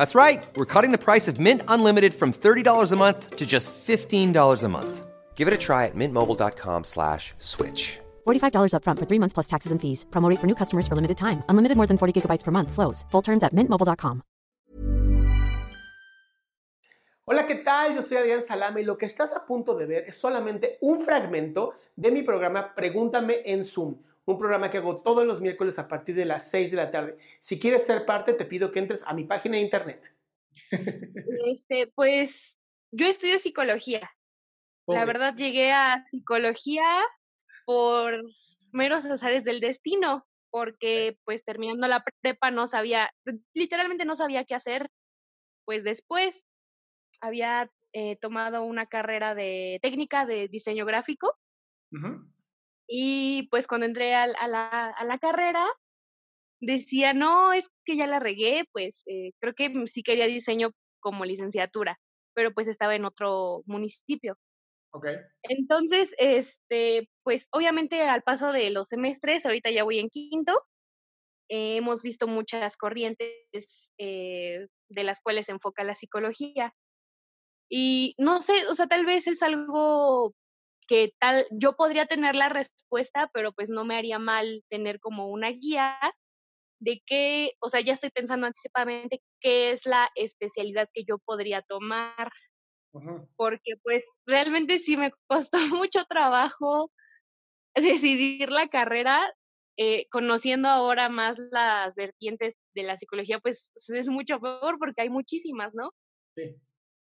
That's 0.00 0.14
right. 0.14 0.42
We're 0.56 0.72
cutting 0.74 0.92
the 0.92 1.04
price 1.04 1.28
of 1.28 1.38
Mint 1.38 1.62
Unlimited 1.68 2.14
from 2.14 2.32
$30 2.32 2.92
a 2.92 2.96
month 2.96 3.36
to 3.36 3.44
just 3.44 3.70
$15 3.86 4.64
a 4.64 4.68
month. 4.68 5.06
Give 5.34 5.46
it 5.46 5.52
a 5.52 5.58
try 5.58 5.84
at 5.84 5.94
mintmobile.com 5.94 6.84
slash 6.84 7.34
switch. 7.36 8.00
$45 8.26 8.72
upfront 8.72 8.98
for 8.98 9.06
three 9.06 9.18
months 9.18 9.34
plus 9.34 9.46
taxes 9.46 9.72
and 9.72 9.78
fees. 9.78 10.06
Promo 10.08 10.30
rate 10.30 10.40
for 10.40 10.46
new 10.46 10.54
customers 10.54 10.88
for 10.88 10.94
limited 10.96 11.18
time. 11.18 11.42
Unlimited 11.50 11.76
more 11.76 11.86
than 11.86 11.98
40 11.98 12.14
gigabytes 12.16 12.44
per 12.44 12.50
month. 12.50 12.72
Slows. 12.72 13.04
Full 13.12 13.22
terms 13.22 13.42
at 13.44 13.52
mintmobile.com. 13.52 14.22
Hola, 17.26 17.46
¿qué 17.46 17.56
tal? 17.56 17.94
Yo 17.94 18.02
soy 18.02 18.16
Adrián 18.16 18.40
Salame 18.40 18.80
y 18.80 18.84
lo 18.84 18.96
que 18.96 19.04
estás 19.04 19.36
a 19.36 19.44
punto 19.44 19.76
de 19.76 19.84
ver 19.84 20.04
es 20.08 20.16
solamente 20.16 20.78
un 20.80 21.04
fragmento 21.04 21.74
de 21.94 22.10
mi 22.10 22.22
programa 22.22 22.74
Pregúntame 22.74 23.42
en 23.44 23.64
Zoom 23.64 23.96
un 24.24 24.38
programa 24.38 24.70
que 24.70 24.78
hago 24.78 24.94
todos 24.94 25.26
los 25.26 25.40
miércoles 25.40 25.78
a 25.78 25.88
partir 25.88 26.14
de 26.14 26.24
las 26.24 26.50
6 26.50 26.70
de 26.70 26.76
la 26.76 26.90
tarde. 26.90 27.18
Si 27.38 27.58
quieres 27.58 27.86
ser 27.86 28.04
parte, 28.04 28.34
te 28.34 28.44
pido 28.44 28.70
que 28.70 28.78
entres 28.78 29.02
a 29.06 29.14
mi 29.14 29.24
página 29.24 29.56
de 29.56 29.62
internet. 29.62 30.14
Este, 31.46 31.86
pues 31.94 32.58
yo 32.90 33.06
estudio 33.06 33.38
psicología. 33.38 34.10
La 34.86 35.04
verdad 35.04 35.36
llegué 35.36 35.70
a 35.70 36.04
psicología 36.10 36.84
por 37.64 38.22
meros 38.72 39.04
azares 39.04 39.44
del 39.44 39.60
destino, 39.60 40.26
porque 40.50 41.16
pues 41.24 41.44
terminando 41.44 41.86
la 41.86 42.04
prepa 42.20 42.50
no 42.50 42.66
sabía, 42.66 43.12
literalmente 43.54 44.04
no 44.04 44.16
sabía 44.16 44.44
qué 44.44 44.56
hacer, 44.56 44.90
pues 45.64 45.84
después 45.84 46.44
había 47.20 47.70
eh, 47.92 48.16
tomado 48.16 48.64
una 48.64 48.86
carrera 48.86 49.34
de 49.34 49.78
técnica 49.82 50.26
de 50.26 50.48
diseño 50.48 50.84
gráfico. 50.84 51.36
Y 52.92 53.44
pues 53.50 53.68
cuando 53.68 53.86
entré 53.86 54.16
a, 54.16 54.26
la, 54.26 54.90
a 54.90 55.04
la, 55.04 55.18
carrera, 55.18 55.64
decía, 56.60 57.12
no, 57.12 57.52
es 57.52 57.68
que 57.84 57.96
ya 57.96 58.08
la 58.08 58.18
regué, 58.18 58.64
pues 58.72 59.02
eh, 59.06 59.30
creo 59.38 59.54
que 59.54 59.72
sí 59.86 60.02
quería 60.02 60.26
diseño 60.26 60.72
como 60.98 61.24
licenciatura, 61.24 62.00
pero 62.34 62.52
pues 62.52 62.66
estaba 62.66 62.96
en 62.96 63.04
otro 63.04 63.62
municipio. 63.66 64.36
Okay. 64.92 65.18
Entonces, 65.44 66.12
este, 66.18 67.08
pues 67.22 67.46
obviamente 67.52 68.02
al 68.02 68.22
paso 68.22 68.52
de 68.52 68.70
los 68.70 68.88
semestres, 68.88 69.46
ahorita 69.46 69.70
ya 69.70 69.84
voy 69.84 70.00
en 70.00 70.10
quinto, 70.10 70.60
eh, 71.48 71.76
hemos 71.76 72.02
visto 72.02 72.26
muchas 72.26 72.76
corrientes 72.76 73.92
eh, 73.98 74.66
de 74.88 75.04
las 75.04 75.20
cuales 75.20 75.46
se 75.46 75.52
enfoca 75.52 75.84
la 75.84 75.94
psicología. 75.94 76.74
Y 77.68 78.16
no 78.18 78.42
sé, 78.42 78.66
o 78.66 78.74
sea, 78.74 78.88
tal 78.88 79.06
vez 79.06 79.28
es 79.28 79.44
algo 79.44 80.34
que 80.90 81.14
tal, 81.20 81.46
yo 81.52 81.76
podría 81.76 82.06
tener 82.06 82.34
la 82.34 82.48
respuesta, 82.48 83.30
pero 83.32 83.52
pues 83.52 83.70
no 83.70 83.84
me 83.84 83.94
haría 83.94 84.18
mal 84.18 84.64
tener 84.68 84.98
como 84.98 85.28
una 85.28 85.50
guía 85.50 85.96
de 86.80 87.00
qué, 87.06 87.52
o 87.60 87.68
sea, 87.68 87.80
ya 87.80 87.92
estoy 87.92 88.10
pensando 88.10 88.48
anticipadamente 88.48 89.22
qué 89.40 89.70
es 89.70 89.86
la 89.86 90.10
especialidad 90.16 90.88
que 90.92 91.04
yo 91.04 91.18
podría 91.20 91.62
tomar, 91.62 92.32
porque 93.36 93.74
pues 93.84 94.04
realmente 94.26 94.80
sí 94.80 94.96
me 94.96 95.12
costó 95.28 95.58
mucho 95.80 96.06
trabajo 96.06 96.90
decidir 97.76 98.50
la 98.50 98.66
carrera, 98.66 99.32
eh, 99.76 100.08
conociendo 100.10 100.68
ahora 100.68 101.08
más 101.08 101.38
las 101.52 101.94
vertientes 101.94 102.56
de 102.74 102.82
la 102.82 102.96
psicología, 102.96 103.38
pues 103.38 103.70
es 103.76 104.08
mucho 104.08 104.40
peor 104.40 104.76
porque 104.80 105.02
hay 105.02 105.08
muchísimas, 105.08 105.72
¿no? 105.72 105.92
Sí. 106.36 106.56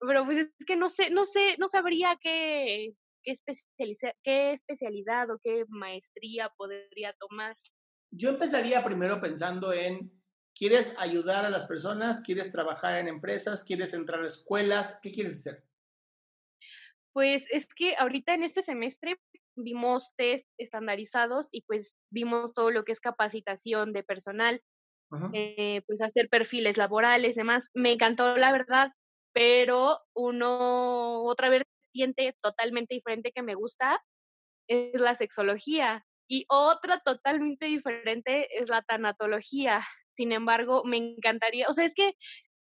Pero 0.00 0.24
pues 0.24 0.38
es 0.38 0.66
que 0.66 0.76
no 0.76 0.88
sé, 0.88 1.10
no 1.10 1.26
sé, 1.26 1.56
no 1.58 1.68
sabría 1.68 2.16
qué, 2.22 2.94
qué, 3.26 4.14
qué 4.22 4.52
especialidad 4.52 5.30
o 5.30 5.40
qué 5.42 5.64
maestría 5.68 6.50
podría 6.56 7.12
tomar? 7.14 7.56
Yo 8.10 8.30
empezaría 8.30 8.84
primero 8.84 9.20
pensando 9.20 9.72
en, 9.72 10.12
¿quieres 10.54 10.94
ayudar 10.98 11.44
a 11.44 11.50
las 11.50 11.66
personas? 11.66 12.20
¿Quieres 12.20 12.52
trabajar 12.52 12.98
en 12.98 13.08
empresas? 13.08 13.64
¿Quieres 13.64 13.92
entrar 13.94 14.22
a 14.22 14.26
escuelas? 14.26 15.00
¿Qué 15.02 15.10
quieres 15.10 15.40
hacer? 15.40 15.64
Pues 17.12 17.46
es 17.50 17.66
que 17.74 17.96
ahorita 17.96 18.34
en 18.34 18.44
este 18.44 18.62
semestre 18.62 19.16
vimos 19.56 20.14
test 20.16 20.46
estandarizados 20.58 21.48
y 21.50 21.62
pues 21.62 21.96
vimos 22.10 22.52
todo 22.52 22.70
lo 22.70 22.84
que 22.84 22.92
es 22.92 23.00
capacitación 23.00 23.92
de 23.92 24.02
personal, 24.02 24.62
eh, 25.32 25.82
pues 25.86 26.02
hacer 26.02 26.28
perfiles 26.28 26.76
laborales, 26.76 27.36
demás. 27.36 27.68
Me 27.74 27.92
encantó 27.92 28.36
la 28.36 28.52
verdad, 28.52 28.92
pero 29.32 30.00
uno, 30.14 31.22
otra 31.22 31.48
vez 31.48 31.62
totalmente 32.40 32.94
diferente 32.94 33.32
que 33.32 33.42
me 33.42 33.54
gusta 33.54 34.02
es 34.68 35.00
la 35.00 35.14
sexología 35.14 36.04
y 36.28 36.44
otra 36.48 37.00
totalmente 37.00 37.66
diferente 37.66 38.48
es 38.58 38.68
la 38.68 38.82
tanatología. 38.82 39.86
Sin 40.10 40.32
embargo, 40.32 40.82
me 40.84 40.96
encantaría, 40.96 41.68
o 41.68 41.72
sea, 41.72 41.84
es 41.84 41.94
que 41.94 42.14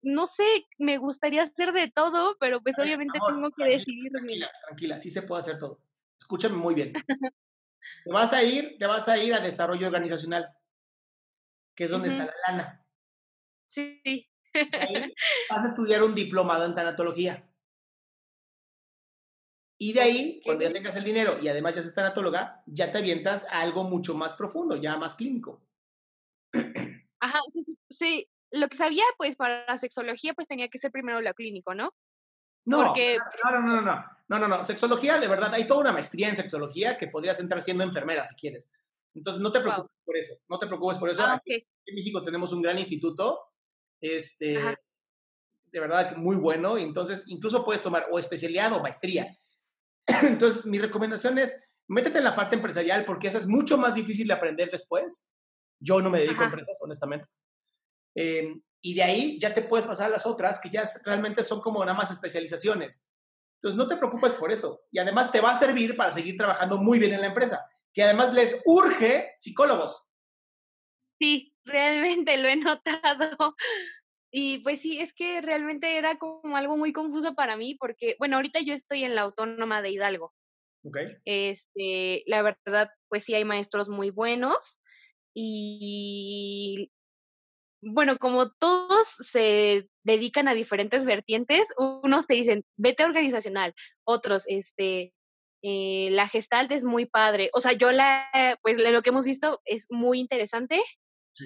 no 0.02 0.26
sé, 0.26 0.66
me 0.78 0.98
gustaría 0.98 1.42
hacer 1.42 1.72
de 1.72 1.90
todo, 1.90 2.36
pero 2.40 2.60
pues 2.60 2.78
obviamente 2.78 3.18
tengo 3.26 3.50
que 3.52 3.64
decidir. 3.64 4.10
Tranquila, 4.10 4.50
tranquila, 4.66 4.98
sí 4.98 5.10
se 5.10 5.22
puede 5.22 5.40
hacer 5.40 5.58
todo. 5.58 5.80
Escúchame 6.18 6.56
muy 6.56 6.74
bien. 6.74 6.92
te 6.92 8.12
vas 8.12 8.32
a 8.32 8.42
ir, 8.42 8.76
te 8.78 8.86
vas 8.86 9.08
a 9.08 9.18
ir 9.18 9.32
a 9.34 9.40
desarrollo 9.40 9.86
organizacional, 9.86 10.48
que 11.74 11.84
es 11.84 11.90
donde 11.90 12.08
está 12.08 12.26
la 12.26 12.34
lana. 12.48 12.86
Sí. 13.66 14.00
Ahí 14.04 14.24
vas 15.50 15.64
a 15.64 15.68
estudiar 15.68 16.02
un 16.02 16.14
diplomado 16.14 16.66
en 16.66 16.74
tanatología. 16.74 17.48
Y 19.82 19.92
de 19.92 20.00
ahí, 20.00 20.40
cuando 20.44 20.62
ya 20.62 20.72
tengas 20.72 20.94
el 20.94 21.02
dinero 21.02 21.40
y 21.42 21.48
además 21.48 21.74
ya 21.74 21.82
seas 21.82 21.96
tanatóloga, 21.96 22.62
ya 22.66 22.92
te 22.92 22.98
avientas 22.98 23.44
a 23.50 23.62
algo 23.62 23.82
mucho 23.82 24.14
más 24.14 24.32
profundo, 24.34 24.76
ya 24.76 24.96
más 24.96 25.16
clínico. 25.16 25.66
Ajá, 27.18 27.40
sí, 27.90 28.28
Lo 28.52 28.68
que 28.68 28.76
sabía, 28.76 29.02
pues, 29.18 29.34
para 29.34 29.66
la 29.66 29.78
sexología, 29.78 30.34
pues 30.34 30.46
tenía 30.46 30.68
que 30.68 30.78
ser 30.78 30.92
primero 30.92 31.20
lo 31.20 31.34
clínico, 31.34 31.74
¿no? 31.74 31.92
No, 32.64 32.84
Porque... 32.84 33.18
no, 33.42 33.50
no, 33.50 33.60
no, 33.60 33.80
no, 33.80 34.04
no, 34.28 34.38
no, 34.38 34.46
no, 34.46 34.64
sexología, 34.64 35.18
de 35.18 35.26
verdad, 35.26 35.52
hay 35.52 35.66
toda 35.66 35.80
una 35.80 35.92
maestría 35.92 36.28
en 36.28 36.36
sexología 36.36 36.96
que 36.96 37.08
podrías 37.08 37.40
entrar 37.40 37.60
siendo 37.60 37.82
enfermera 37.82 38.24
si 38.24 38.36
quieres. 38.36 38.70
Entonces, 39.16 39.42
no 39.42 39.50
te 39.50 39.58
preocupes 39.58 39.96
por 40.04 40.16
eso, 40.16 40.34
no 40.48 40.60
te 40.60 40.68
preocupes 40.68 40.98
por 40.98 41.10
eso. 41.10 41.24
Ah, 41.24 41.34
Aquí 41.34 41.54
en 41.86 41.94
México 41.96 42.22
tenemos 42.22 42.52
un 42.52 42.62
gran 42.62 42.78
instituto, 42.78 43.40
este, 44.00 44.76
de 45.72 45.80
verdad, 45.80 46.14
muy 46.18 46.36
bueno, 46.36 46.78
entonces 46.78 47.24
incluso 47.26 47.64
puedes 47.64 47.82
tomar 47.82 48.06
o 48.12 48.20
especialidad 48.20 48.72
o 48.74 48.80
maestría. 48.80 49.36
Entonces, 50.22 50.64
mi 50.64 50.78
recomendación 50.78 51.38
es, 51.38 51.62
métete 51.88 52.18
en 52.18 52.24
la 52.24 52.36
parte 52.36 52.56
empresarial 52.56 53.04
porque 53.04 53.28
esa 53.28 53.38
es 53.38 53.46
mucho 53.46 53.76
más 53.76 53.94
difícil 53.94 54.26
de 54.26 54.34
aprender 54.34 54.70
después. 54.70 55.32
Yo 55.80 56.00
no 56.00 56.10
me 56.10 56.20
dedico 56.20 56.42
a 56.42 56.46
empresas, 56.46 56.78
honestamente. 56.80 57.26
Em, 58.14 58.62
y 58.82 58.94
de 58.94 59.02
ahí 59.02 59.38
ya 59.40 59.54
te 59.54 59.62
puedes 59.62 59.86
pasar 59.86 60.06
a 60.06 60.12
las 60.12 60.26
otras 60.26 60.60
que 60.60 60.70
ya 60.70 60.84
realmente 61.04 61.42
son 61.42 61.60
como 61.60 61.84
nada 61.84 61.96
más 61.96 62.10
especializaciones. 62.10 63.06
Entonces, 63.56 63.78
no 63.78 63.88
te 63.88 63.96
preocupes 63.96 64.32
por 64.34 64.50
eso. 64.50 64.82
Y 64.90 64.98
además 64.98 65.30
te 65.30 65.40
va 65.40 65.52
a 65.52 65.56
servir 65.56 65.96
para 65.96 66.10
seguir 66.10 66.36
trabajando 66.36 66.78
muy 66.78 66.98
bien 66.98 67.12
en 67.12 67.20
la 67.20 67.28
empresa, 67.28 67.64
que 67.92 68.02
además 68.02 68.32
les 68.34 68.60
urge 68.64 69.32
psicólogos. 69.36 70.08
Sí, 71.20 71.54
realmente 71.64 72.36
lo 72.38 72.48
he 72.48 72.56
notado. 72.56 73.54
Y 74.34 74.60
pues 74.60 74.80
sí, 74.80 74.98
es 74.98 75.12
que 75.12 75.42
realmente 75.42 75.98
era 75.98 76.16
como 76.16 76.56
algo 76.56 76.76
muy 76.78 76.92
confuso 76.92 77.34
para 77.34 77.56
mí, 77.56 77.76
porque, 77.78 78.16
bueno, 78.18 78.36
ahorita 78.36 78.60
yo 78.60 78.72
estoy 78.72 79.04
en 79.04 79.14
la 79.14 79.22
Autónoma 79.22 79.82
de 79.82 79.90
Hidalgo. 79.90 80.32
Okay. 80.84 81.06
Este, 81.24 82.24
la 82.26 82.42
verdad, 82.42 82.90
pues 83.08 83.24
sí 83.24 83.34
hay 83.34 83.44
maestros 83.44 83.88
muy 83.88 84.10
buenos 84.10 84.80
y 85.34 86.90
bueno, 87.82 88.16
como 88.18 88.50
todos 88.50 89.08
se 89.08 89.88
dedican 90.04 90.48
a 90.48 90.54
diferentes 90.54 91.04
vertientes, 91.04 91.68
unos 91.76 92.26
te 92.26 92.34
dicen, 92.34 92.64
vete 92.76 93.04
organizacional, 93.04 93.74
otros, 94.04 94.44
este, 94.46 95.12
eh, 95.62 96.08
la 96.12 96.28
gestalt 96.28 96.70
es 96.72 96.84
muy 96.84 97.06
padre. 97.06 97.50
O 97.52 97.60
sea, 97.60 97.72
yo 97.72 97.92
la, 97.92 98.58
pues 98.62 98.78
lo 98.78 99.02
que 99.02 99.10
hemos 99.10 99.24
visto 99.24 99.60
es 99.64 99.86
muy 99.90 100.20
interesante. 100.20 100.80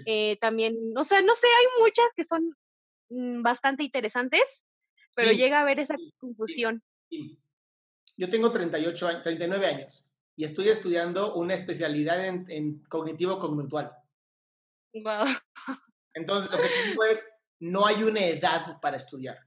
Eh, 0.04 0.36
también, 0.40 0.76
o 0.96 1.04
sea, 1.04 1.22
no 1.22 1.34
sé, 1.34 1.46
hay 1.46 1.82
muchas 1.82 2.12
que 2.14 2.24
son 2.24 2.54
bastante 3.08 3.84
interesantes, 3.84 4.64
pero 5.14 5.32
llega 5.32 5.58
a 5.58 5.62
haber 5.62 5.80
esa 5.80 5.96
confusión. 6.18 6.82
Yo 8.16 8.30
tengo 8.30 8.50
38, 8.50 9.22
39 9.22 9.66
años 9.66 10.04
y 10.36 10.44
estoy 10.44 10.68
estudiando 10.68 11.34
una 11.34 11.54
especialidad 11.54 12.24
en, 12.24 12.44
en 12.48 12.82
cognitivo 12.84 13.38
conductual. 13.38 13.92
Wow. 14.92 15.26
Entonces, 16.14 16.50
lo 16.50 16.58
que 16.58 16.68
te 16.68 16.90
digo 16.90 17.04
es, 17.04 17.30
no 17.60 17.86
hay 17.86 18.02
una 18.02 18.24
edad 18.24 18.80
para 18.80 18.96
estudiar. 18.96 19.38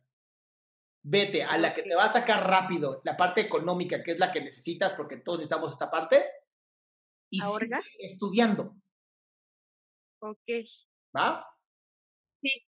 Vete 1.02 1.44
a 1.44 1.58
la 1.58 1.74
que 1.74 1.84
te 1.84 1.96
va 1.96 2.04
a 2.04 2.12
sacar 2.12 2.48
rápido, 2.48 3.02
la 3.06 3.16
parte 3.16 3.42
económica, 3.42 4.04
que 4.04 4.12
es 4.12 4.20
la 4.20 4.32
que 4.32 4.42
necesitas, 4.42 4.94
porque 4.94 5.18
todos 5.18 5.40
necesitamos 5.40 5.72
esta 5.74 5.90
parte, 5.90 6.24
y 7.32 7.40
sigue 7.40 7.80
estudiando. 8.00 8.76
Ok. 10.22 10.50
¿Va? 11.16 11.46
Sí. 12.42 12.69